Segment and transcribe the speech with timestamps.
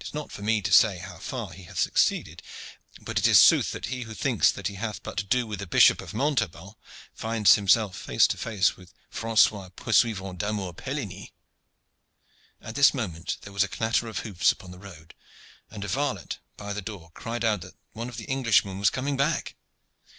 [0.00, 2.42] It is not for me to say how far he hath succeeded,
[3.02, 5.58] but it is sooth that he who thinks that he hath but to do with
[5.58, 6.72] the Bishop of Montaubon,
[7.12, 11.34] finds himself face to face with Francois Poursuivant d'Amour Pelligny."
[12.62, 15.12] At this moment there was a clatter of hoofs upon the road,
[15.70, 19.18] and a varlet by the door cried out that one of the Englishmen was coming
[19.18, 19.54] back.